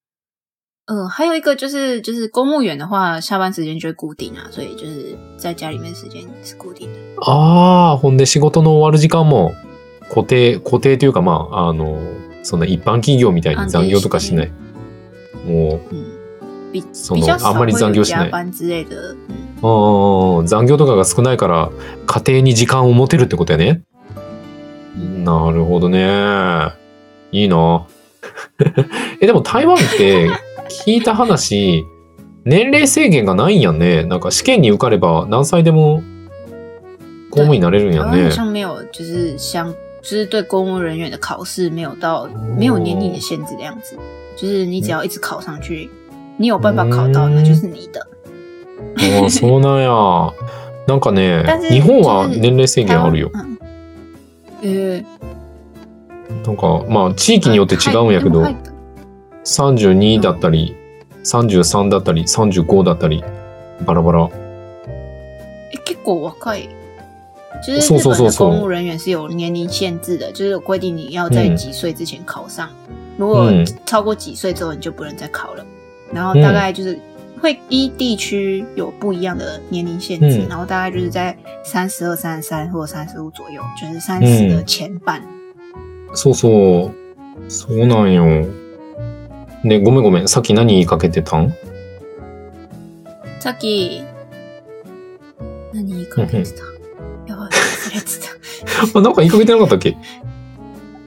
[0.87, 6.99] 嗯，还有一个就是就是公务员的话，下班时间就会固定啊，所以就是在家里面时间是固定的。
[7.23, 9.55] ああ、ほんで仕事の終わる時間も
[10.11, 11.99] 固定、固定というかまあ、あの、
[12.42, 14.53] そんな一般企業みたいに残業とかしない。
[15.47, 16.05] もう、嗯，
[16.75, 18.31] 比そのあんまり残業しない。
[18.31, 18.35] う
[20.42, 21.70] ん残業とかが少ないから
[22.07, 23.81] 家庭に時間を持てるってことやね。
[25.25, 26.75] なるほどね。
[27.33, 27.87] いいな。
[29.20, 30.29] え、でも台湾って
[30.85, 31.87] 聞いた話、
[32.44, 34.05] 年齢制限がないんやんね。
[34.05, 36.03] なんか試験に受かれば何歳でも
[37.31, 38.37] 公務員になれるんやんね台湾好。
[38.37, 43.97] 像没有，就是像就是对公务人员的考试没有到没有年龄的限制的样子，
[44.37, 45.88] 就是你只要一直考上去，
[46.37, 48.07] 你有办法考到，嗯那就是你的。
[48.99, 50.33] ああ、そうなんや。
[50.87, 53.31] なんかね日本は年齢制限あるよ。
[53.33, 53.57] 嗯，
[54.62, 55.03] 呃，
[56.44, 58.73] なんか、まあ、地域によって違うんやけど、はい
[59.44, 60.74] 32だったり、
[61.24, 63.22] 33だったり、35だったり、
[63.87, 64.30] バラバラ。
[65.72, 66.68] 诶结果若い。
[67.64, 72.68] 就是そう日本的そうそう公务人员是有年龄限制的，就是有规定你要在嗯几岁之前考上，
[73.16, 75.64] 如果嗯超过几岁之后你就不能再考了。
[76.12, 76.98] 然后大概就是
[77.40, 85.22] 会依地区有不一样的年龄限制，嗯然后大概就是在三十二、三十三或三十五左右，就是三十的前半。
[86.14, 86.90] そうそう。
[87.48, 88.46] そうなんよ。
[89.64, 90.29] ね、ごめんごめん。
[90.29, 91.53] さっき何言いかけてたん？
[93.40, 94.03] さっき
[95.72, 96.62] 何言いかけてた？
[97.27, 98.29] やばい忘れてた。
[98.98, 99.96] あ、なんか言いかけてなかったっけ？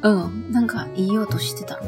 [0.01, 1.79] 嗯，なんか言おうとしてた。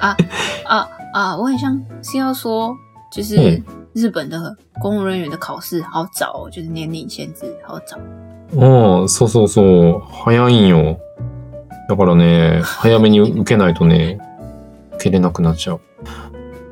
[0.00, 0.16] 啊
[0.64, 1.36] 啊啊！
[1.36, 2.76] 我很像是要说，
[3.10, 3.64] 就是嗯
[3.94, 7.98] 日本的公务人员的考试好早哦，就是年龄限制好早。
[8.52, 10.02] うん、そうそうそう。
[10.24, 10.98] 早いんよ。
[11.88, 14.23] だからね、早めに受けないとね、受
[15.04, 15.80] けれなくなっちゃう。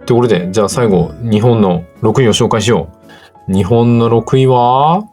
[0.07, 2.88] ところで、じゃあ最後、日本の6位を紹介しよ
[3.49, 3.53] う。
[3.53, 5.05] 日本の6位は、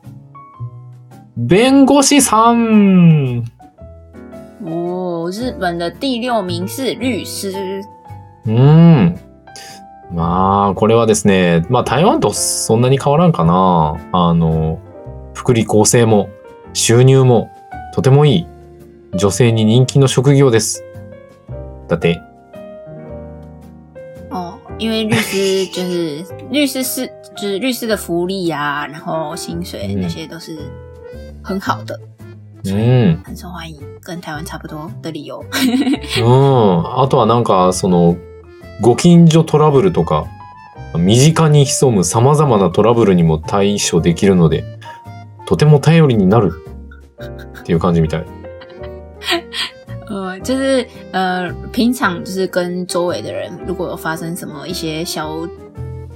[1.38, 3.43] 弁護士さん。
[4.62, 7.51] 日本的第六名是律师。
[8.45, 9.19] うん。
[10.12, 13.97] まあ、これはですね、まあ台湾とそんなに変わらんかな。
[14.12, 14.79] あの、
[15.34, 16.29] 福利厚生も
[16.73, 17.51] 収入も
[17.93, 18.47] とてもいい
[19.15, 20.84] 女性に人気の職業です。
[21.88, 22.21] だって、
[24.79, 30.57] 因为律师就是律师是就是律师的福利呀、然后薪水嗯那些都是
[31.43, 31.99] 很好的，
[32.63, 33.21] うん。
[33.25, 35.43] 很受欢迎，跟台湾差不多的理由。
[36.17, 36.83] うん。
[36.95, 38.15] あとはなんか、その、
[38.79, 40.25] ご近所トラブルとか、
[40.97, 44.63] 身近に潜む様々なトラブルにも対処できるので、
[45.45, 46.53] とても頼りになる
[47.59, 48.25] っていう感じみたい。
[50.38, 55.28] 呃，就是呃，平常就是跟周围的人，如果有发生什么一些小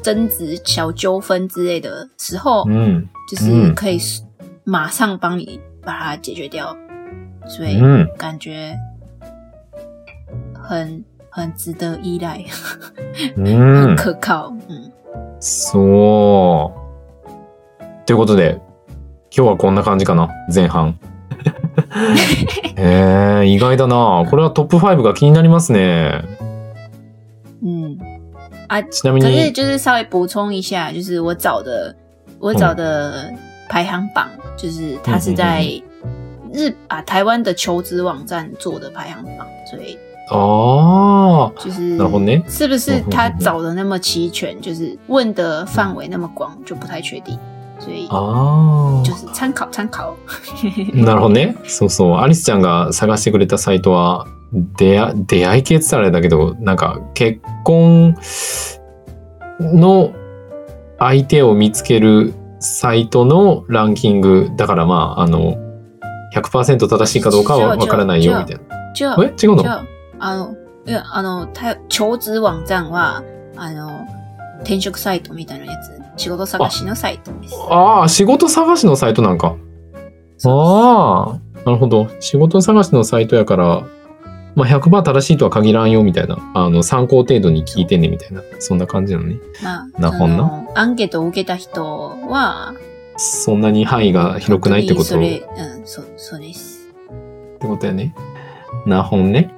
[0.00, 3.08] 争执、小纠纷之类的时候，うん。
[3.28, 3.98] 就是可以
[4.62, 6.76] 马上帮你把它解决掉，
[7.48, 8.06] 所以うん。
[8.16, 8.76] 感觉
[10.54, 12.44] 很很值得依赖，
[13.36, 13.88] うん。
[13.88, 14.54] 很可靠。
[14.68, 14.92] 嗯，
[15.40, 18.06] そう。
[18.06, 18.60] ということで、
[19.36, 20.94] 今日はこんな感じかな、前半。
[22.75, 24.25] えー、意外だな。
[24.29, 26.23] これはトップ5が気になりますね。
[27.63, 27.97] 嗯，
[28.67, 31.95] 啊，ちなみ可是に、就是稍微补充一下，就是我找的
[32.39, 33.31] 我找的
[33.69, 35.63] 排行榜，就是它是在
[36.51, 39.97] 日啊台湾的求职网站做的排行榜，所以
[40.29, 42.43] ああ、就是なるほどね。
[42.47, 47.37] 是不是他找的那么齐全，就是问的范围那么广，就不太确定，
[47.79, 49.03] 所以ああ。
[49.03, 50.15] 就是参考参考。
[50.93, 51.55] なるほどね。
[51.65, 52.17] そうそう。
[52.17, 54.27] アリスちゃんが探してくれたサイトは、
[54.77, 58.15] 出会出会い系って言ったらあれだけど、なんか結婚
[59.59, 60.11] の
[60.99, 64.51] 相手を見つけるサイトのランキング。
[64.55, 65.57] だからまあ、あの、
[66.35, 68.63] 100%正しいかどうかはわからないよみたいな。
[68.95, 69.33] 就え？
[69.41, 69.63] 違うの？
[69.63, 69.85] 就
[70.19, 70.55] あの
[70.85, 73.23] いやあのた求職網站は
[73.55, 74.05] あの
[74.61, 77.55] 転職サイトみたいなやつ、仕事探しのサイトです。
[77.69, 79.55] ああ、仕事探しのサイトなんか。
[80.45, 82.07] ああ、なるほど。
[82.19, 83.83] 仕事探しのサイトやから、
[84.55, 86.37] まあ、100%正しいとは限らんよみたいな。
[86.53, 88.43] あの、参考程度に聞いてねみたいな。
[88.59, 89.37] そんな感じなのね。
[89.63, 90.67] まあ、なるほどな？
[90.75, 91.83] アンケートを受けた人
[92.27, 92.75] は、
[93.17, 95.03] そんなに範囲が広くないってこと？
[95.03, 96.89] っそれ、うん、そう、そうです。
[97.59, 98.13] てことやね。
[98.85, 99.51] なるほどね。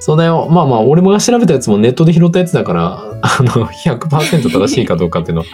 [0.00, 0.48] そうだよ。
[0.50, 5.46] まあまあ、俺もが調べたやつもネットで拾ったやつだから、あの、100%正しいかどうかっていうのは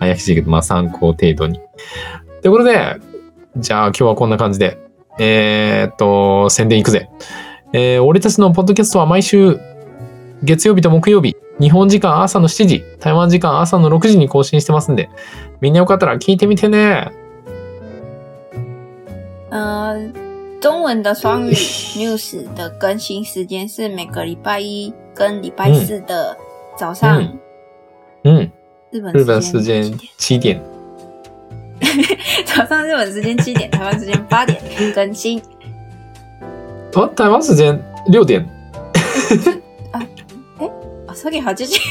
[0.00, 1.60] 怪しいけど、まあ参考程度に。
[2.42, 2.96] ということで、
[3.56, 4.78] じゃあ今日はこんな感じで、
[5.18, 7.08] えーっと、宣伝いくぜ。
[7.72, 9.58] えー俺たちのポッドキャストは毎週
[10.42, 15.08] 月曜日と木曜日、日本時間朝の7時、台湾時間朝の6時に更新してますんで、
[15.60, 17.12] みんなよかったら聞いてみてね。
[19.50, 20.10] 呃，
[20.60, 26.36] 中文的双语 news 的更新时间是每个礼拜一跟礼拜四的
[26.77, 27.21] 早上、
[28.23, 28.51] うん。
[28.91, 29.83] 日本日本時間
[30.17, 30.61] 几点7点。
[32.45, 34.61] 早上日本时间七点，台湾时间八点
[34.93, 35.41] 更新。
[36.93, 38.47] あ、台湾時間6点。
[40.57, 40.69] 哦，
[41.13, 41.79] sorry，好，就是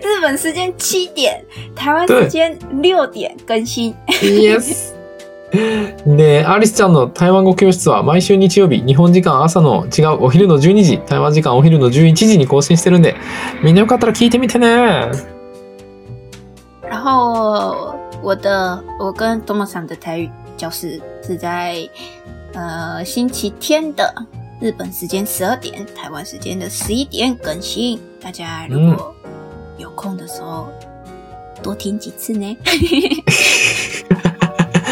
[0.00, 3.94] 日本时间七点，台湾时间六点更新。
[4.08, 4.92] Yes!
[6.05, 13.15] で、アリスちゃんの台湾語教室は毎週日曜日、日本時間朝の違うお昼の12時、台湾時間お昼の11時に更新してるんで、
[13.61, 15.11] みんなよかったら聞いてみてね。
[16.81, 21.87] 然后我的我跟多么桑的台语教室是在
[22.53, 24.13] 呃星期天的
[24.59, 27.99] 日本时间十二点，台湾时间的十一点更新。
[28.21, 29.13] 大家如果
[29.77, 30.67] 有空的时候、
[31.63, 32.57] 多听几次呢。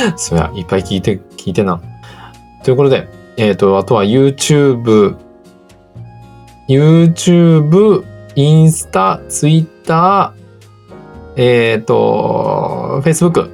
[0.18, 1.82] そうや、いっぱい聞いて、聞いてな。
[2.64, 3.08] ということで、
[3.38, 5.16] えっ、と、あとは YouTube、
[6.68, 8.04] YouTube、
[8.36, 10.34] インスタ、Twitter、
[11.36, 13.50] えっ、と、Facebook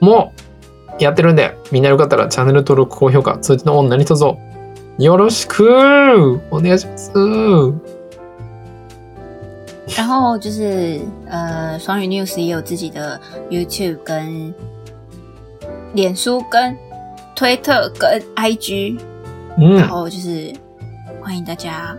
[0.00, 0.32] も
[0.98, 4.36] やってるんで、みんなよかったらチャンネル登録、高評価、通知のオン何卒
[4.98, 7.12] よろしくお願いします。
[9.88, 13.20] 然后就是呃，双语 news 也有自己的
[13.50, 14.52] YouTube 跟
[15.96, 16.76] 脸书跟
[17.34, 19.00] 推特跟 IG，
[19.58, 19.76] うん。
[19.78, 20.52] 然后就是
[21.22, 21.96] 欢迎大家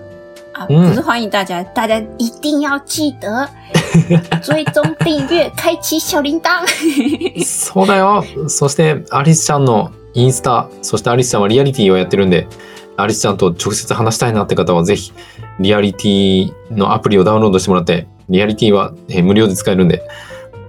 [0.54, 3.50] 啊，嗯不是欢迎大家，大家一定要记得
[4.42, 6.64] 追踪、订阅、开启小铃铛。
[7.44, 8.24] そうだよ。
[8.48, 12.48] そして、アリスちゃんのインスタ、そしてアリスちゃんはリアリティをやってるんで、
[12.96, 15.12] アリスちゃんと直接話したいなって方は、ぜひ、
[15.60, 20.04] リアリティのアプリをダウンロードしてもらって、リアリティはえー無料で使えるんで、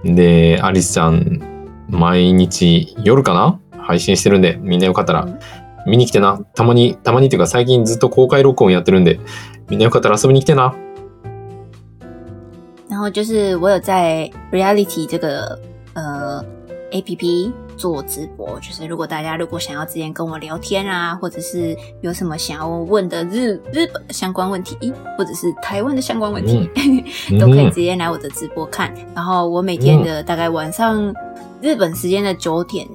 [0.03, 1.41] で、アリスちゃん、
[1.89, 3.59] 毎日夜かな？
[3.81, 5.27] 配信してるんで、みんなよかったら
[5.87, 6.37] 見に来てな。
[6.53, 9.19] たまに、たまにっていうか最近ずっと公開録音やってるんで、
[9.69, 10.75] みんなよかったら遊びに来てな。
[12.89, 15.59] 然后就是我有在 Reality 这个
[15.93, 16.43] 呃
[16.91, 26.68] A P P 做直播，就是如果大家如果想要直接跟我聊天啊，或者是有什么想要问的日日本的相关问题，或者是台湾的相关问题，
[27.38, 28.94] 都可以うん直接来我的直播看。
[29.14, 31.12] 然后我每天的大概晚上
[31.60, 32.86] 日本时间的九点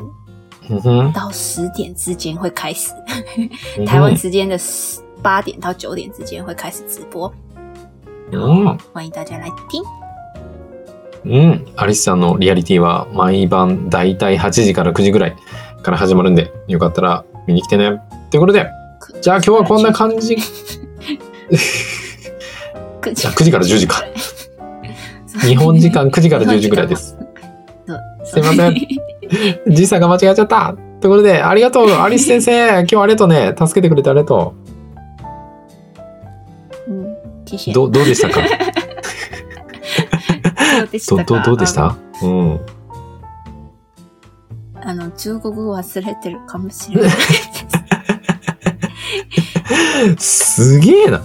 [0.70, 2.94] うんうん到十点之间会开始，
[3.78, 4.58] うん台湾时间的
[5.22, 7.32] 八点到九点之间会开始直播。
[8.32, 8.78] うん。
[8.94, 9.84] 欢迎大家来听。
[11.27, 11.67] うん。
[11.77, 15.37] アリスさんのリアリティは毎晩だいたい8時から9時ぐらい
[15.83, 18.01] から始まるんで、よかったら見に来てね。
[18.31, 18.69] ということで、
[19.21, 20.37] じゃあ今日はこんな感じ。
[23.01, 24.05] 9じゃあ9時から10時か。
[25.41, 27.17] 日本時間9時から10時ぐらいです。
[28.25, 28.75] すいません
[29.69, 30.75] 時差が間違えちゃった。
[31.01, 32.81] ということで、ありがとう、アリス先生。
[32.81, 33.55] 今日はありがとうね。
[33.59, 34.55] 助けてくれてありがと
[36.89, 36.93] う。
[37.71, 37.75] う。
[37.75, 38.41] どうどうでしたか？
[40.81, 41.25] どうでしたか？
[41.25, 41.97] どどどうでした？
[42.23, 42.61] うん。
[44.81, 47.11] あの、中国語忘れてるかもしれない。
[50.19, 51.23] すげえな。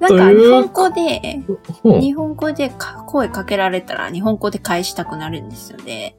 [0.00, 1.40] なんか日本語で、
[1.84, 6.16] うん日本語でか声かけられたら日本語で返したくなるんですよね。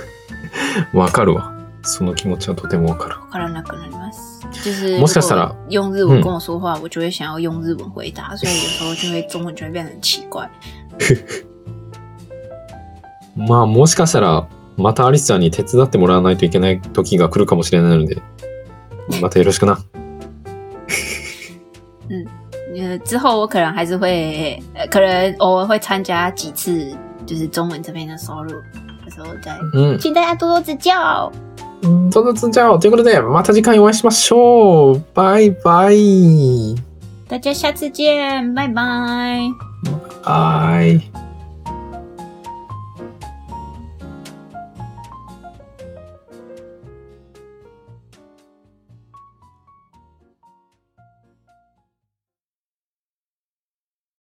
[0.92, 1.52] わかるわ。
[1.82, 3.18] その気持ちはとてもわかる。
[3.18, 4.46] わからなくなります。
[4.52, 10.48] 就是もしかしたら用日文跟我说话，我就会想要用日文回答，所以有时候就会中文就会变得很奇怪。
[13.36, 18.20] まあもしかしたら、またアリスちゃんに手伝ってもらわないといけない時が来るかもしれないので、
[19.20, 19.78] またよろしくな。
[22.74, 28.50] 呃，之后我可能还是会，呃，可能偶尔会参加几次，就是中文这边的收入
[29.04, 29.98] 的时候再，うん。
[29.98, 31.30] 请大家多多指教。
[32.10, 35.02] どうぞじゃあ、ということで、また次回お会いしましょう。
[35.14, 36.74] バイバイ。
[37.28, 39.71] 大家下次见，拜拜。
[40.22, 41.21] はい。